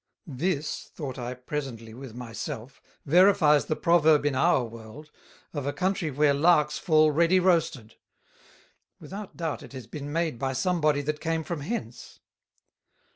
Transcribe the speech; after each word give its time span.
This, 0.25 0.89
thought 0.95 1.19
I 1.19 1.35
presently 1.35 1.93
with 1.93 2.15
my 2.15 2.31
self, 2.33 2.81
verifies 3.05 3.67
the 3.67 3.75
Proverb 3.75 4.25
in 4.25 4.33
our 4.33 4.63
World, 4.63 5.11
of 5.53 5.67
a 5.67 5.73
Country 5.73 6.09
where 6.09 6.33
Larks 6.33 6.79
fall 6.79 7.11
ready 7.11 7.39
Roasted; 7.39 7.97
without 8.99 9.37
doubt 9.37 9.61
it 9.61 9.73
has 9.73 9.85
been 9.85 10.11
made 10.11 10.39
by 10.39 10.53
some 10.53 10.81
Body 10.81 11.03
that 11.03 11.19
came 11.21 11.43
from 11.43 11.59
hence. 11.59 12.19